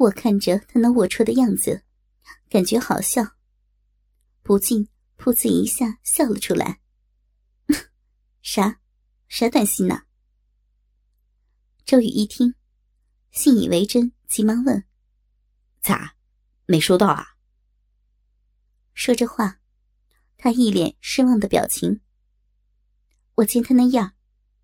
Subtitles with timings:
[0.00, 1.84] 我看着他那龌龊的样子，
[2.48, 3.36] 感觉好笑，
[4.42, 4.88] 不禁
[5.18, 6.80] 噗呲一下笑了出来。
[8.40, 8.80] 啥？
[9.28, 10.04] 啥短信呢？
[11.84, 12.54] 周宇一听，
[13.30, 14.82] 信以为真，急忙问
[15.82, 16.16] ：“咋，
[16.64, 17.36] 没收到啊？”
[18.94, 19.60] 说着话，
[20.38, 22.00] 他一脸失望的表情。
[23.34, 24.14] 我见他那样，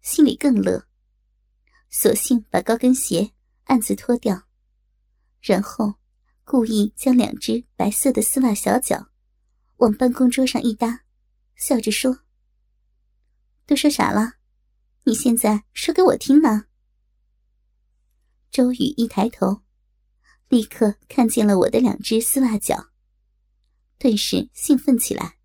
[0.00, 0.88] 心里更乐，
[1.90, 3.34] 索性把高跟鞋
[3.64, 4.45] 暗自脱掉。
[5.46, 5.94] 然后，
[6.42, 9.10] 故意将两只白色的丝袜小脚
[9.76, 11.04] 往办公桌上一搭，
[11.54, 12.24] 笑着说
[13.64, 14.38] ：“都说啥了？
[15.04, 16.64] 你现在说给我听呢？”
[18.50, 19.62] 周宇一抬头，
[20.48, 22.88] 立刻看见了我的两只丝袜脚，
[23.98, 25.38] 顿时兴奋起来。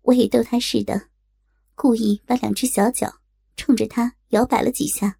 [0.00, 1.10] 我也逗他似的，
[1.74, 3.20] 故意把两只小脚
[3.58, 5.18] 冲着他摇摆了几下。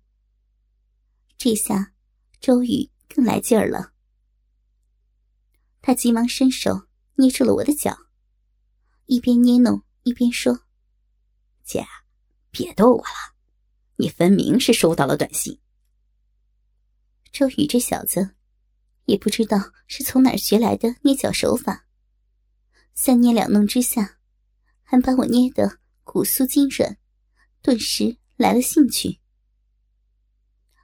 [1.36, 1.92] 这下，
[2.40, 2.90] 周宇。
[3.12, 3.92] 更来劲儿了，
[5.82, 7.98] 他急忙伸手捏住了我的脚，
[9.06, 10.60] 一边捏弄一边说
[11.64, 11.84] ：“姐，
[12.52, 13.34] 别逗我了，
[13.96, 15.58] 你分明是收到了短信。”
[17.32, 18.36] 周宇这小子，
[19.06, 21.86] 也不知道是从哪儿学来的捏脚手法，
[22.94, 24.18] 三捏两弄之下，
[24.82, 26.96] 还把我捏得骨酥筋软，
[27.60, 29.19] 顿时来了兴趣。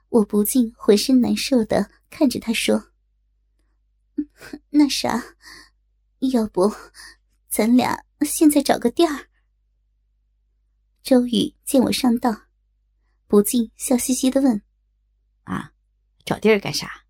[0.09, 1.91] 我不禁浑身难受的。
[2.09, 2.91] 看着他说
[4.71, 5.35] ：“那啥，
[6.31, 6.73] 要不
[7.49, 9.27] 咱俩现在找个地儿？”
[11.03, 12.47] 周宇见我上当，
[13.27, 14.61] 不禁笑嘻嘻的问
[15.43, 15.73] ：“啊，
[16.25, 17.05] 找地儿干啥？”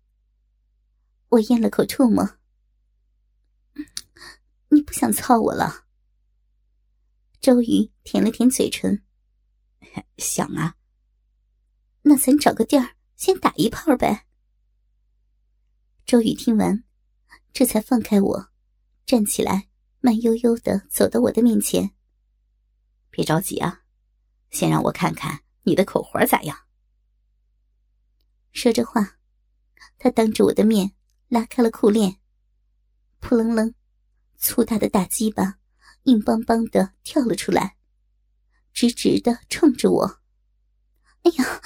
[1.30, 2.38] 我咽了口唾沫
[4.70, 5.86] ：“你不想操我了？”
[7.40, 9.04] 周宇舔了舔嘴唇：
[10.18, 10.74] “想啊。”
[12.08, 14.24] 那咱找个地儿先打一炮呗。
[16.06, 16.82] 周宇听完，
[17.52, 18.48] 这才放开我，
[19.04, 19.68] 站起来，
[20.00, 21.90] 慢悠悠的走到我的面前。
[23.10, 23.82] 别着急啊，
[24.50, 26.56] 先让我看看你的口活咋样。
[28.52, 29.18] 说着话，
[29.98, 30.94] 他当着我的面
[31.28, 32.18] 拉开了裤链，
[33.20, 33.74] 扑棱棱，
[34.38, 35.58] 粗大的大鸡巴
[36.04, 37.76] 硬邦邦的跳了出来，
[38.72, 40.22] 直直的冲着我。
[41.24, 41.60] 哎呀！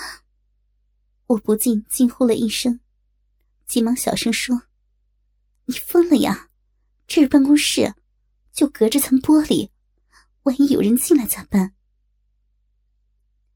[1.26, 2.80] 我不禁惊呼了一声。
[3.66, 4.62] 急忙小声说
[5.66, 6.50] ：“你疯了呀！
[7.06, 7.94] 这是办公室，
[8.52, 9.70] 就隔着层玻璃，
[10.42, 11.74] 万一有人进来咋办？”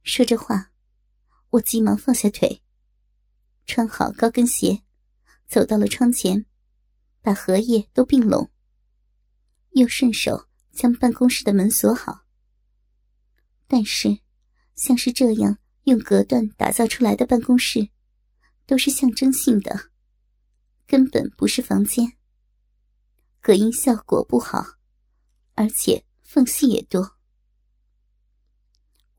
[0.02, 0.72] 说着话，
[1.50, 2.62] 我急忙放下腿，
[3.66, 4.82] 穿好高跟鞋，
[5.46, 6.46] 走到了窗前，
[7.20, 8.50] 把荷叶都并拢，
[9.70, 12.24] 又顺手将办公室的门锁好。
[13.66, 14.20] 但是，
[14.74, 17.90] 像是这样用隔断打造出来的办公室，
[18.66, 19.92] 都是象征性的。
[20.84, 22.16] 根本不是房间，
[23.40, 24.64] 隔音效果不好，
[25.54, 27.16] 而且缝隙也多。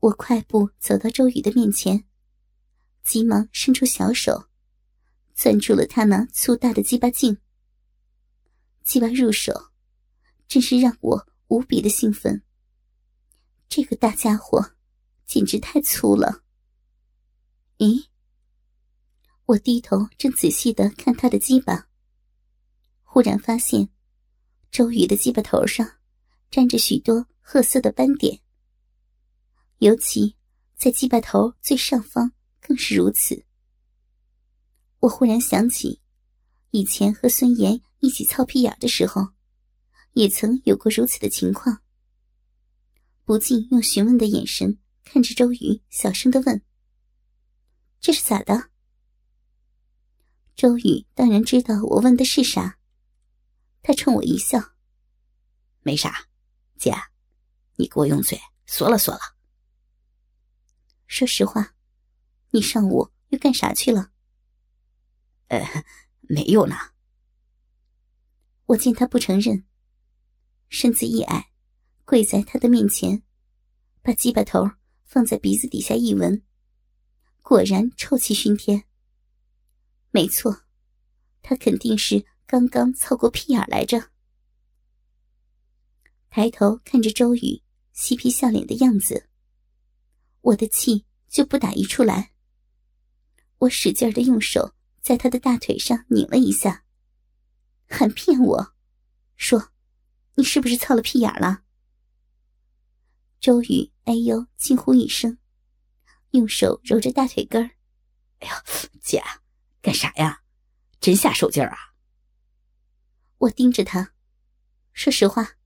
[0.00, 2.04] 我快步走到周宇的面前，
[3.02, 4.50] 急忙伸出小手，
[5.34, 7.38] 攥住了他那粗大的鸡巴茎。
[8.84, 9.70] 鸡巴入手，
[10.46, 12.42] 真是让我无比的兴奋。
[13.70, 14.72] 这个大家伙，
[15.24, 16.44] 简直太粗了。
[17.78, 18.06] 咦？
[19.46, 21.88] 我低头正仔细的看他的鸡巴，
[23.02, 23.88] 忽然发现
[24.70, 25.88] 周瑜的鸡巴头上
[26.50, 28.40] 沾着许多褐色的斑点，
[29.78, 30.36] 尤其
[30.76, 33.46] 在鸡巴头最上方更是如此。
[34.98, 36.00] 我忽然想起
[36.72, 39.28] 以前和孙岩一起操屁眼的时候，
[40.14, 41.80] 也曾有过如此的情况，
[43.24, 46.60] 不禁用询问的眼神看着周瑜，小声的问
[48.00, 48.70] ：“这是咋的？”
[50.56, 52.78] 周宇当然知道我问的是啥，
[53.82, 54.72] 他冲我一笑
[55.82, 56.28] ：“没啥，
[56.76, 56.92] 姐，
[57.76, 59.20] 你给我用嘴嗦了嗦了。”
[61.06, 61.74] 说实话，
[62.50, 64.10] 你上午又干啥去了？
[65.46, 65.84] 呃，
[66.22, 66.76] 没有呢。
[68.66, 69.64] 我见他不承认，
[70.68, 71.50] 身子一矮，
[72.04, 73.22] 跪在他的面前，
[74.02, 74.68] 把鸡巴头
[75.04, 76.44] 放在鼻子底下一闻，
[77.48, 78.84] 果然臭气熏天。
[80.10, 80.64] 没错，
[81.40, 84.10] 他肯定是刚刚操过屁眼来着。
[86.28, 87.62] 抬头看着周宇
[87.94, 89.30] 嬉皮笑脸的样子，
[90.42, 92.32] 我的气就不打一处来。
[93.60, 96.84] 我使劲的用手在他的大腿上拧了一下，
[97.86, 98.74] 还骗我，
[99.36, 99.72] 说
[100.36, 101.62] ：“你是不是操了屁眼了？”
[103.40, 105.38] 周宇哎呦惊呼一声，
[106.30, 107.70] 用手揉着大腿根儿
[108.40, 108.54] ：“哎呦，
[109.00, 109.22] 姐！”
[109.80, 110.42] 干啥呀？
[111.00, 111.78] 真下手劲儿啊！
[113.38, 114.14] 我盯着他，
[114.92, 115.56] 说实话。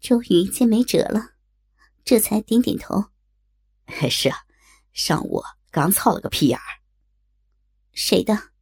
[0.00, 1.34] 周瑜见没辙了，
[2.04, 3.10] 这才点点头。
[4.10, 4.44] 是啊，
[4.92, 6.82] 上午刚操了个屁眼儿。
[7.92, 8.52] 谁的？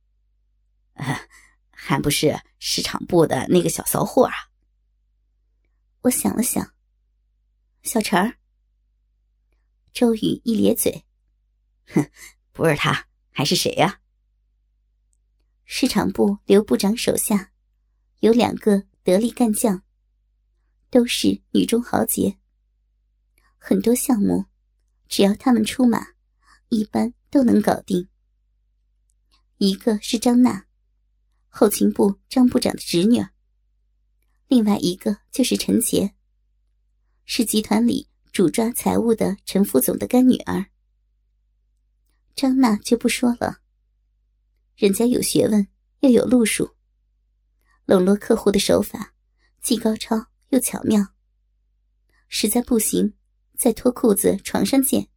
[1.70, 4.34] 还不是市场部的那个小骚货啊！
[6.02, 6.74] 我想了想，
[7.82, 8.39] 小陈儿。
[9.92, 11.04] 周宇一咧嘴，
[11.86, 12.10] 哼，
[12.52, 14.00] 不是他还是谁呀？
[15.64, 17.52] 市场部刘部长手下
[18.18, 19.82] 有两个得力干将，
[20.90, 22.38] 都是女中豪杰。
[23.56, 24.46] 很多项目，
[25.08, 26.08] 只要他们出马，
[26.70, 28.08] 一般都能搞定。
[29.58, 30.66] 一个是张娜，
[31.48, 33.22] 后勤部张部长的侄女；
[34.48, 36.14] 另外一个就是陈杰，
[37.24, 38.09] 是集团里
[38.40, 40.64] 主抓财务的陈副总的干女儿。
[42.34, 43.58] 张娜就不说了。
[44.76, 46.74] 人家有学问，又有路数，
[47.84, 49.12] 笼络客户的手法
[49.60, 51.08] 既高超又巧妙。
[52.28, 53.12] 实在不行，
[53.58, 55.10] 再脱裤子床上见。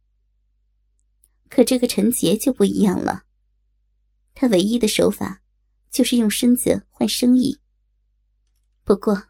[1.48, 3.24] 可这个陈杰就不一样了，
[4.34, 5.40] 他唯一的手法
[5.90, 7.58] 就是用身子换生意。
[8.84, 9.28] 不过，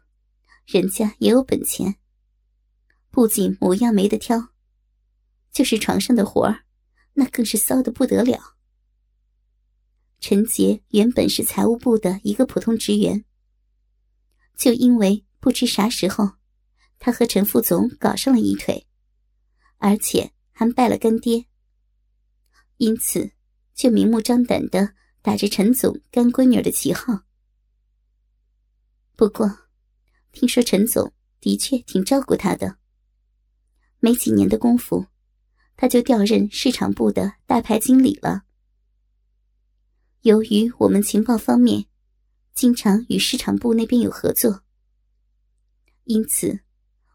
[0.65, 1.95] 人家也有本钱，
[3.15, 4.49] 不仅模样没得挑，
[5.49, 6.65] 就是床上的活儿，
[7.13, 8.57] 那更是骚的不得了。
[10.19, 13.23] 陈杰原本是财务部的一个普通职员，
[14.57, 16.31] 就因为不知啥时候，
[16.99, 18.85] 他和陈副总搞上了一腿，
[19.77, 21.45] 而且还拜了干爹，
[22.75, 23.31] 因此
[23.73, 27.21] 就明目张胆的打着陈总干闺女的旗号。
[29.15, 29.69] 不过，
[30.33, 32.77] 听说陈总的确挺照顾他的，
[34.05, 35.07] 没几年的功夫，
[35.75, 38.43] 他就调任市场部的大牌经理了。
[40.21, 41.87] 由于我们情报方面
[42.53, 44.61] 经常与市场部那边有合作，
[46.03, 46.59] 因此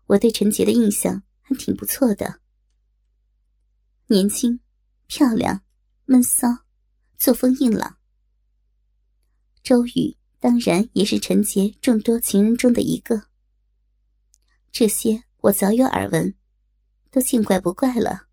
[0.07, 2.41] 我对陈杰的印象还挺不错的。
[4.09, 4.59] 年轻、
[5.07, 5.63] 漂亮、
[6.07, 6.49] 闷骚，
[7.19, 7.99] 作风硬朗。
[9.63, 13.29] 周宇当然也是陈杰众多情人中的一个。
[14.73, 16.35] 这些我早有耳闻，
[17.11, 18.29] 都见怪不怪了。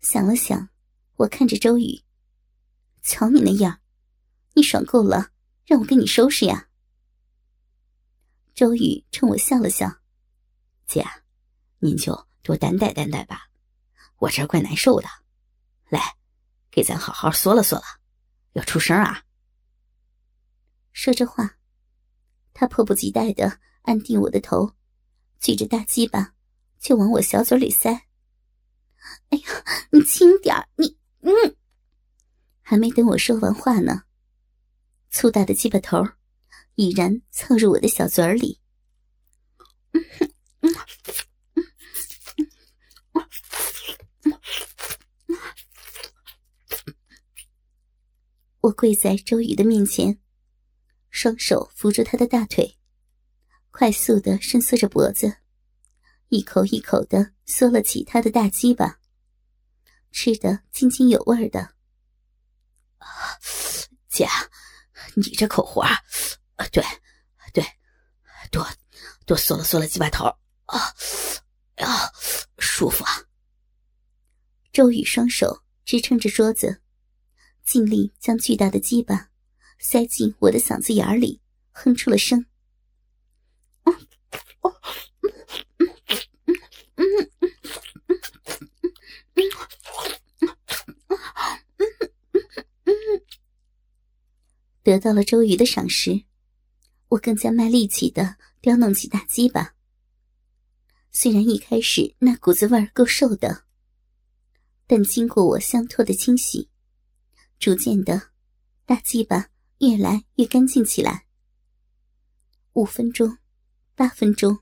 [0.00, 0.70] 想了想，
[1.16, 2.02] 我看着周宇。
[3.02, 3.80] 瞧你那样，
[4.54, 5.30] 你爽够了，
[5.64, 6.68] 让我给你收拾呀！
[8.54, 10.00] 周宇冲我笑了笑
[10.86, 11.06] ：“姐，
[11.78, 13.50] 您就多担待担待吧，
[14.18, 15.08] 我这怪难受的。
[15.88, 16.16] 来，
[16.70, 17.82] 给咱好好嗦了嗦了，
[18.52, 19.24] 要出声啊！”
[20.92, 21.56] 说着话，
[22.52, 24.74] 他迫不及待的按定我的头，
[25.38, 26.34] 举着大鸡巴
[26.80, 27.90] 就往我小嘴里塞。
[29.28, 31.56] 哎呀，你轻点你嗯。
[32.62, 34.04] 还没等我说完话呢，
[35.10, 36.04] 粗大的鸡巴头
[36.76, 38.60] 已然凑入我的小嘴里。
[48.60, 50.20] 我跪在周瑜的面前，
[51.10, 52.78] 双手扶住他的大腿，
[53.70, 55.38] 快速的伸缩着脖子，
[56.30, 59.00] 一口一口的嗦了起他的大鸡巴，
[60.12, 61.74] 吃的津津有味的。
[64.08, 64.28] 姐，
[65.16, 65.98] 你这口活啊，
[66.70, 66.84] 对，
[67.52, 67.64] 对，
[68.52, 68.64] 多
[69.26, 70.24] 多嗦了嗦了鸡巴头
[70.66, 70.94] 啊，
[71.78, 72.12] 啊，
[72.58, 73.24] 舒服啊！
[74.72, 76.80] 周宇双手支撑着桌子，
[77.64, 79.30] 尽力将巨大的鸡巴
[79.80, 82.46] 塞进我的嗓子眼里，哼出了声。
[94.90, 96.24] 得到了周瑜的赏识，
[97.10, 99.76] 我更加卖力气的叼弄起大鸡巴。
[101.12, 103.66] 虽然一开始那股子味儿够受的，
[104.88, 106.70] 但经过我香唾的清洗，
[107.60, 108.30] 逐渐的，
[108.84, 111.24] 大鸡巴越来越干净起来。
[112.72, 113.38] 五分钟，
[113.94, 114.58] 八分钟，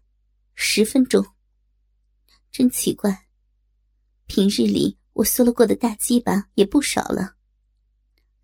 [0.55, 1.25] 十分钟，
[2.53, 3.29] 真奇怪，
[4.27, 7.38] 平日里我嗦了过的大鸡巴也不少了。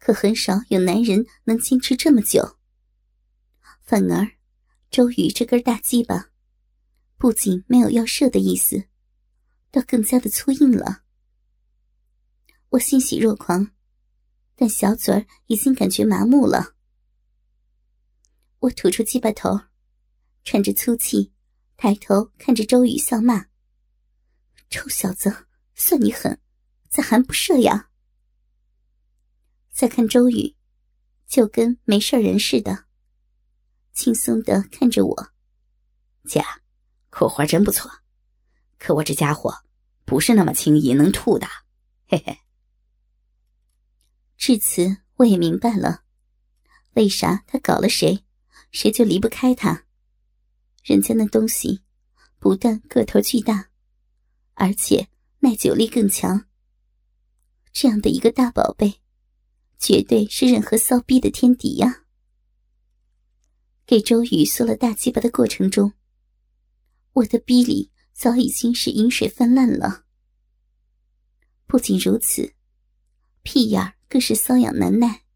[0.04, 2.58] 可很少有男人能坚持这么久。
[3.80, 4.32] 反而，
[4.90, 6.28] 周宇这根大鸡巴，
[7.16, 8.84] 不仅没有要射的意思，
[9.70, 11.04] 倒更加的粗硬了。
[12.68, 13.70] 我欣喜若狂，
[14.54, 16.74] 但小嘴儿已经感觉麻木了。
[18.58, 19.58] 我吐出鸡巴头，
[20.44, 21.32] 喘着粗气，
[21.78, 23.46] 抬头看着周宇笑骂
[24.68, 26.38] ：“臭小子，算你狠，
[26.90, 27.88] 咋还不射呀？”
[29.74, 30.54] 再看周宇，
[31.26, 32.84] 就跟没事人似的，
[33.92, 35.32] 轻松的看着我。
[36.28, 36.40] 姐，
[37.10, 37.90] 口活真不错，
[38.78, 39.64] 可我这家伙
[40.04, 41.48] 不是那么轻易能吐的，
[42.06, 42.38] 嘿嘿。
[44.36, 46.04] 至此，我也明白了，
[46.92, 48.24] 为啥他搞了谁，
[48.70, 49.86] 谁就离不开他。
[50.84, 51.82] 人家那东西，
[52.38, 53.70] 不但个头巨大，
[54.52, 55.08] 而且
[55.40, 56.46] 耐久力更强。
[57.72, 59.00] 这样的一个大宝贝，
[59.86, 62.06] 绝对是任何骚逼的天敌呀！
[63.84, 65.92] 给周宇缩了大鸡巴的过程中，
[67.12, 70.06] 我的逼里早已经是饮水泛滥了。
[71.66, 72.54] 不仅如此，
[73.42, 75.26] 屁眼更是瘙痒难耐。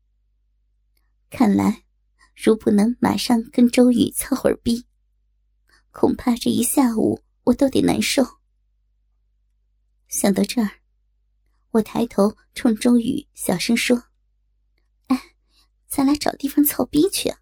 [1.28, 1.84] 看来，
[2.34, 4.86] 如不能马上跟周宇操会儿逼，
[5.90, 8.24] 恐怕这一下午我都得难受。
[10.08, 10.70] 想到这儿。
[11.72, 14.04] 我抬头冲周宇小声说：“，
[15.88, 17.34] 咱俩找地方操逼去。”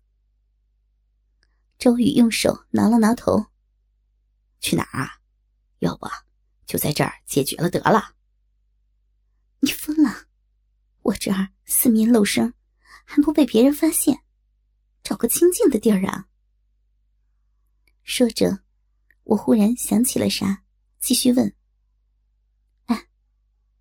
[1.78, 3.46] 周宇用手挠了挠头
[4.60, 5.20] ：“去哪儿啊？
[5.80, 6.08] 要不
[6.64, 8.14] 就在这儿解决了得了。”
[9.60, 10.26] 你疯了！
[11.02, 12.54] 我这儿四面漏声，
[13.04, 14.22] 还不被别人发现，
[15.02, 16.28] 找个清静的地儿啊！
[18.02, 18.64] 说着，
[19.24, 20.64] 我忽然想起了啥，
[20.98, 21.54] 继续问。
[22.86, 23.08] 哎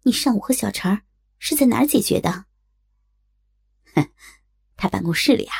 [0.03, 1.01] 你上午和小陈
[1.39, 2.45] 是在哪儿解决的？
[3.95, 4.11] 哼，
[4.75, 5.55] 他办公室里啊。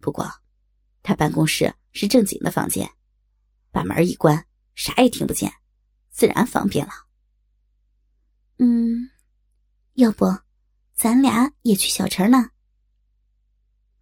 [0.00, 0.28] 不过，
[1.02, 2.90] 他办公室是正经的房间，
[3.70, 5.52] 把门一关，啥也听不见，
[6.10, 6.92] 自然方便了。
[8.58, 9.10] 嗯，
[9.94, 10.26] 要不，
[10.94, 12.50] 咱俩也去小陈那？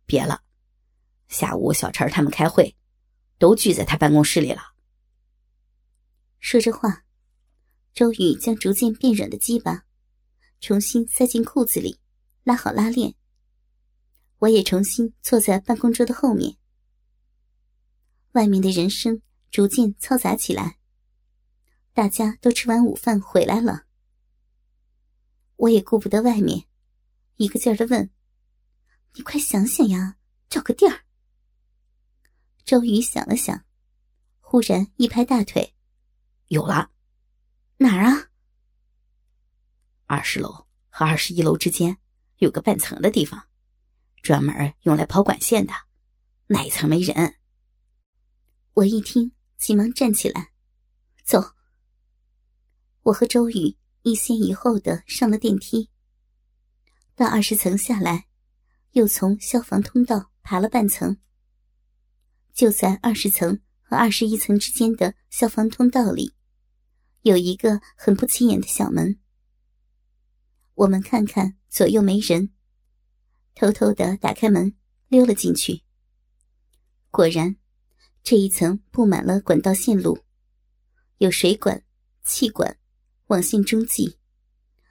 [0.07, 0.43] 别了，
[1.29, 2.77] 下午小陈他们开会，
[3.39, 4.63] 都聚在他办公室里了。
[6.41, 7.05] 说着话。
[7.95, 9.85] 周宇将逐渐变软的鸡巴
[10.63, 12.01] 重新塞进裤子里，
[12.43, 13.15] 拉好拉链。
[14.43, 16.57] 我也重新坐在办公桌的后面。
[18.33, 19.23] 外面的人声
[19.53, 20.79] 逐渐嘈杂起来，
[21.93, 23.85] 大家都吃完午饭回来了。
[25.55, 26.67] 我也顾不得外面，
[27.37, 28.11] 一个劲儿的问
[29.15, 30.17] ：“你快想想呀，
[30.49, 31.05] 找个地儿。”
[32.67, 33.65] 周瑜想了想，
[34.41, 35.73] 忽然一拍大腿
[36.49, 36.91] ：“有了！”
[37.79, 38.31] 哪儿啊？
[40.07, 41.97] 二十楼和二十一楼之间
[42.39, 43.47] 有个半层的地方，
[44.23, 45.73] 专门用来跑管线的，
[46.47, 47.35] 那一层没人。
[48.75, 50.53] 我一听，急忙站起来，
[51.25, 51.55] 走。
[53.03, 55.91] 我和周宇一先一后的上了电梯，
[57.17, 58.29] 到二十层下来，
[58.93, 61.19] 又从消防通道爬了半层。
[62.55, 66.35] 就在二十层和二十一层之间的消防通道里。
[67.23, 69.19] 有一个很不起眼的小门，
[70.75, 72.53] 我们看看左右没人，
[73.55, 74.75] 偷偷的打开门
[75.09, 75.83] 溜了进去。
[77.11, 77.57] 果然，
[78.23, 80.19] 这一层布满了管道线路，
[81.19, 81.85] 有水管、
[82.25, 82.79] 气管、
[83.27, 84.19] 网线中继，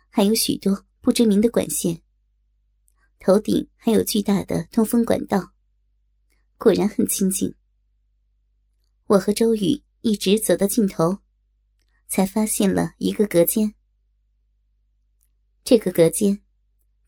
[0.09, 2.01] 还有许多不知名的管线。
[3.19, 5.53] 头顶还有巨大的通风管道，
[6.57, 7.55] 果然很清静。
[9.07, 11.19] 我和周宇一直走到尽头。
[12.13, 13.73] 才发现了一个隔间，
[15.63, 16.41] 这个隔间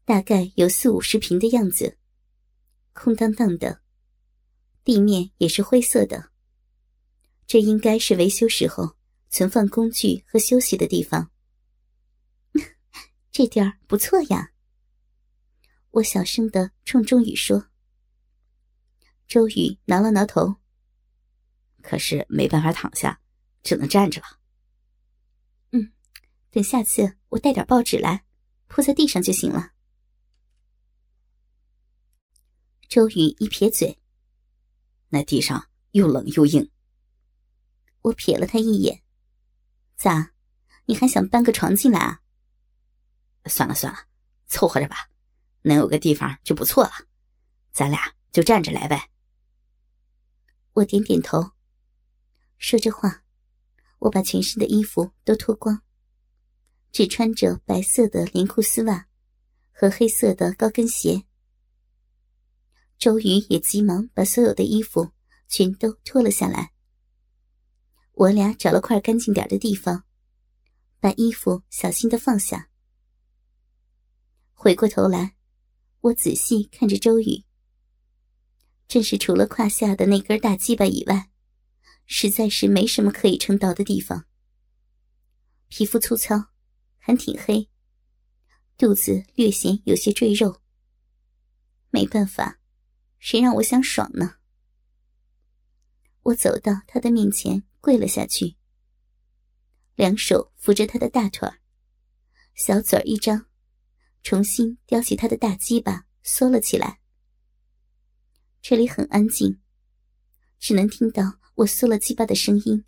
[0.06, 1.98] 大概有四五十平的样子，
[2.92, 3.82] 空荡荡的，
[4.84, 6.32] 地面也是灰色的。
[7.48, 8.98] 这应该是维修时候
[9.30, 11.32] 存放工具和休息的地方。
[13.32, 14.52] 这地儿不错呀，
[15.92, 17.68] 我小声的冲周宇说。
[19.28, 20.56] 周宇挠了挠头，
[21.82, 23.22] 可是没办法躺下，
[23.64, 24.28] 只能站着了。
[25.72, 25.92] 嗯
[26.52, 28.26] 等下次我带点报纸来，
[28.68, 29.73] 铺在地上就行了。
[32.94, 33.98] 周瑜一撇嘴
[35.10, 36.70] ：“那地上又冷又硬。”
[38.04, 39.02] 我瞥了他一眼
[39.98, 40.34] ：“咋？
[40.86, 42.22] 你还想搬个床进来啊
[43.50, 44.02] ？”“算了算了，
[44.46, 45.10] 凑合着吧，
[45.64, 46.92] 能有个地方就不错了。
[47.72, 49.10] 咱俩就站着来呗。”
[50.74, 51.54] 我点点头。
[52.60, 53.24] 说着话，
[54.02, 55.82] 我把全身的衣服都脱光。
[56.92, 59.08] 只穿着白色的连裤丝袜
[59.72, 61.26] 和黑色的高跟鞋。
[63.04, 65.12] 周瑜也急忙把所有的衣服
[65.50, 66.72] 全都脱了下来。
[68.14, 70.06] 我俩找了块干净点的地方，
[71.02, 72.70] 把衣服小心的放下。
[74.54, 75.36] 回过头来，
[76.00, 77.44] 我仔细看着周瑜，
[78.88, 81.30] 真是除了胯下的那根大鸡巴以外，
[82.06, 84.24] 实在是没什么可以撑到的地方。
[85.68, 86.46] 皮肤粗糙。
[87.06, 87.70] 还挺黑，
[88.78, 90.62] 肚子略显有些赘肉，
[91.90, 92.62] 没办法，
[93.24, 94.36] 谁让我想爽呢？
[96.24, 98.58] 我走到他的面前，跪了下去，
[99.96, 101.50] 两手扶着他的大腿
[102.54, 103.46] 小嘴一张，
[104.24, 107.00] 重新叼起他的大鸡巴，缩了起来。
[108.62, 109.62] 这里很安静，
[110.60, 112.84] 只能听到我缩了鸡巴的声音。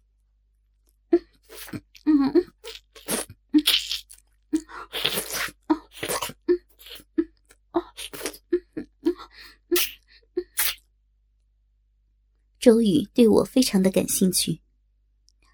[12.65, 14.59] 周宇对我非常的感兴趣，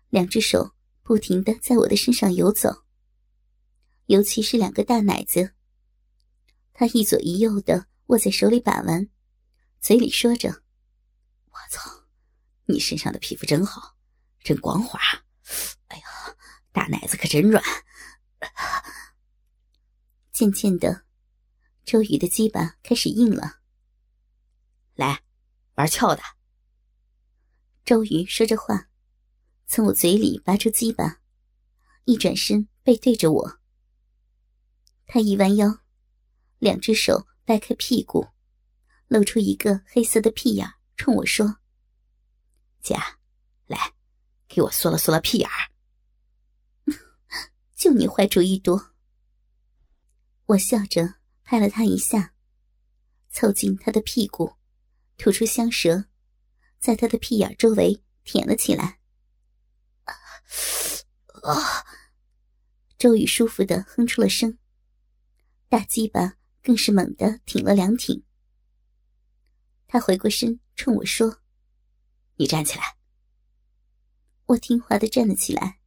[0.08, 0.72] 两只手
[1.04, 2.86] 不停的在我的身上游走，
[4.06, 5.54] 尤其是两个大奶子，
[6.72, 9.10] 他一左一右的握在手里把玩，
[9.82, 10.64] 嘴里说着
[11.52, 12.08] ：“我操，
[12.64, 13.98] 你身上的皮肤真好，
[14.42, 14.98] 真光滑，
[15.88, 16.06] 哎呀，
[16.72, 17.62] 大奶子可真软。
[20.32, 21.04] ”渐渐的，
[21.84, 23.60] 周宇的鸡巴开始硬了，
[24.96, 25.24] 来，
[25.76, 26.22] 玩翘的。
[27.84, 28.90] 周瑜说着话，
[29.66, 31.20] 从我嘴里拔出鸡巴，
[32.06, 33.60] 一转身背对着我。
[35.08, 35.80] 他一弯腰，
[36.60, 38.28] 两只手掰开屁股，
[39.08, 41.58] 露出一个黑色的屁眼，冲我说
[42.82, 42.96] ：“姐，
[43.66, 43.94] 来，
[44.48, 45.72] 给我缩了缩了屁眼儿。”
[47.76, 48.94] 就你坏主意多。
[50.46, 52.36] 我笑着拍了他一下，
[53.32, 54.54] 凑近他的屁股，
[55.18, 56.06] 吐出香舌。
[56.82, 59.00] 在他的屁眼周围舔了起来，
[61.44, 61.86] 啊！
[62.98, 64.58] 周宇舒服的哼出了声，
[65.70, 68.24] 大鸡巴更是猛地挺了两挺。
[69.88, 71.42] 他回过身冲我说
[72.38, 72.98] ：“你站起来。”
[74.48, 75.80] 我听话的站了起来。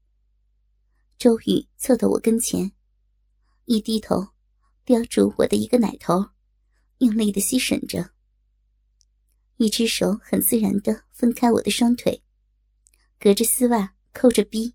[1.18, 2.70] 周宇凑到我跟前，
[3.64, 4.28] 一低头，
[4.84, 6.30] 叼住我的一个奶头，
[6.98, 8.13] 用力的吸吮着。
[9.56, 12.24] 一只手很自然的分开我的双腿，
[13.20, 14.74] 隔着丝袜扣着逼。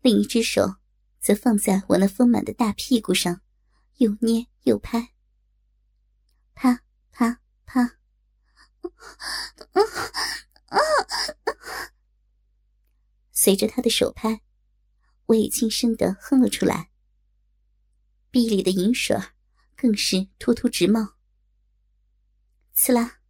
[0.00, 0.76] 另一只手
[1.18, 3.42] 则放在我那丰满的大屁股上，
[3.96, 5.12] 又捏又拍，
[6.54, 7.98] 啪啪啪。
[13.32, 14.40] 随着他的手拍，
[15.26, 16.90] 我也轻声的哼了出来。
[18.30, 19.16] 逼里的银水
[19.76, 21.16] 更是突突直冒。
[22.72, 23.20] 刺啦！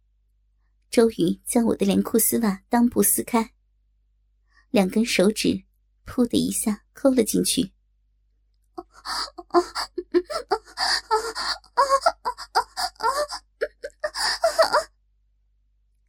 [0.89, 3.53] 周瑜将我的连裤丝袜裆部撕开，
[4.69, 5.63] 两根手指
[6.07, 7.71] “噗”的一下抠了进去。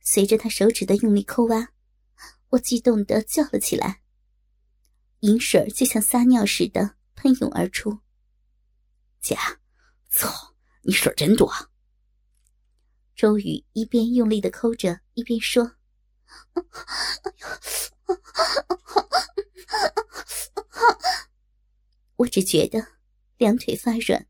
[0.01, 1.69] 随着他手指的用力抠挖，
[2.49, 4.01] 我激动的叫了起来，
[5.21, 8.01] 银水就像撒尿似的喷涌而出。
[9.21, 9.37] 姐，
[10.09, 11.53] 操，你水真多！
[13.19, 15.73] 周宇一边用力的抠着，一边说
[22.15, 22.87] ：“我只觉得
[23.37, 24.29] 两腿发软，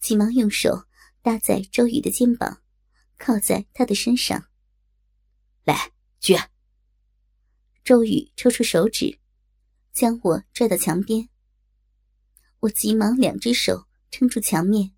[0.00, 0.86] 急忙用手
[1.22, 2.60] 搭在周宇的肩膀，
[3.16, 4.48] 靠在他的身上。
[5.62, 6.48] 来，撅。
[7.84, 9.20] 周宇抽出手指，
[9.92, 11.28] 将我拽到墙边。
[12.58, 14.96] 我急忙两只手撑住墙面，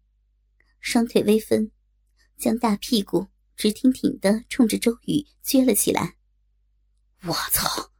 [0.81, 1.73] 双腿微分。
[2.43, 6.17] 将大屁股直挺挺的冲着周宇撅了起来。
[7.23, 7.93] 我操！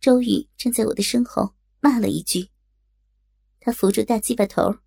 [0.00, 2.48] 周宇站在我的身后骂了一句。
[3.60, 4.78] 他扶住大鸡巴头，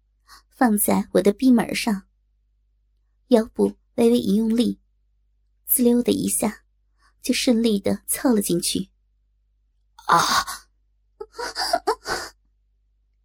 [0.50, 2.08] 放在我的逼门上，
[3.28, 4.80] 腰部微微一用力，
[5.68, 6.64] 滋溜的一下，
[7.22, 8.90] 就顺利的凑了进去。
[10.08, 10.66] 啊！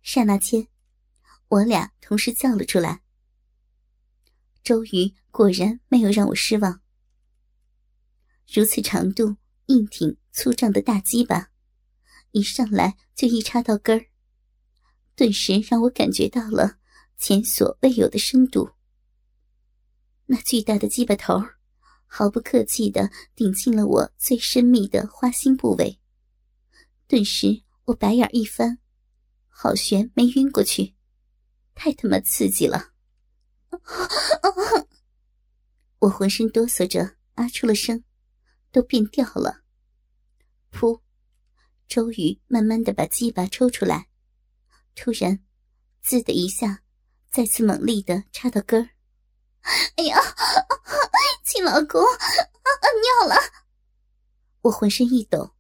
[0.03, 0.69] 刹那间，
[1.49, 3.01] 我俩同时叫了出来。
[4.63, 6.81] 周瑜果然没有让我失望。
[8.53, 11.51] 如此长度、硬挺、粗壮的大鸡巴，
[12.33, 14.07] 一上来就一插到根儿，
[15.15, 16.79] 顿时让我感觉到了
[17.17, 18.71] 前所未有的深度。
[20.27, 21.43] 那巨大的鸡巴头，
[22.07, 26.01] 毫不客气的顶进了我最深密的花心部位，
[27.07, 28.79] 顿时我白眼一翻，
[29.49, 30.95] 好悬没晕过去，
[31.75, 32.93] 太他妈刺激了！
[36.01, 38.03] 我浑身哆嗦着，啊出了声，
[38.73, 39.63] 都变调了。
[40.73, 41.01] 噗！
[41.89, 44.09] 周瑜慢慢的把鸡巴抽出来，
[44.95, 45.41] 突然，
[46.01, 46.83] 滋的一下，
[47.31, 48.91] 再次猛力的插到根儿。
[49.97, 50.19] 哎呀，
[51.45, 52.87] 亲老公，啊
[53.21, 53.37] 尿了！
[54.63, 55.55] 我浑身一抖，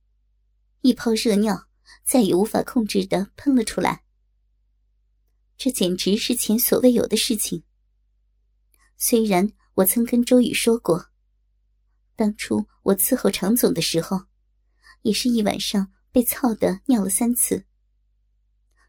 [0.82, 1.66] 一泡热尿
[2.04, 4.04] 再也无法控制的喷了出来。
[5.58, 7.64] 这简直是前所未有的事情。
[9.02, 11.06] 虽然我曾跟周宇说过，
[12.16, 14.26] 当初我伺候常总的时候，
[15.00, 17.64] 也是一晚上被操的尿了三次，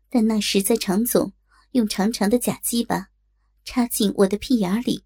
[0.10, 1.32] 但那时在常总
[1.72, 3.08] 用长长的假鸡巴
[3.64, 5.06] 插进我的屁眼里，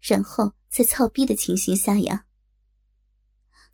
[0.00, 2.26] 然后在操逼的情形下呀。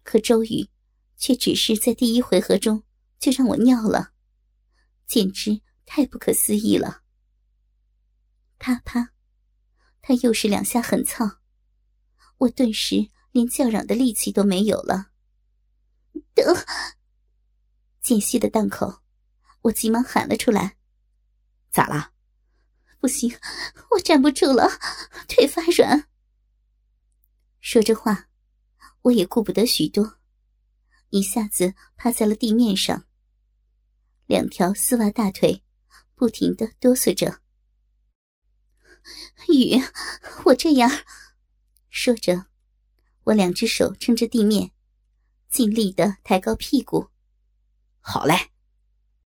[0.03, 0.69] 可周宇
[1.17, 2.83] 却只是在第一回合中
[3.19, 4.13] 就让我尿了，
[5.07, 7.01] 简直太不可思议了！
[8.59, 9.15] 啪啪。
[10.03, 11.39] 他又是两下狠操，
[12.39, 15.11] 我顿时连叫嚷的力气都没有了。
[16.35, 16.67] 得，
[18.01, 19.03] 间隙的档口，
[19.63, 20.77] 我急忙喊了出来
[21.71, 22.13] ：“咋了？
[22.99, 23.39] 不行，
[23.91, 24.69] 我站不住了，
[25.29, 26.09] 腿发软。”
[27.61, 28.29] 说着话，
[29.03, 30.19] 我也顾不得许多，
[31.11, 33.07] 一下子趴在了地面上，
[34.27, 35.63] 两条丝袜大腿
[36.15, 37.41] 不停的哆嗦着。
[39.49, 39.83] 雨，
[40.47, 40.91] 我这样
[41.89, 42.47] 说着，
[43.25, 44.71] 我两只手撑着地面，
[45.49, 47.09] 尽力的抬高屁股。
[48.01, 48.50] 好嘞。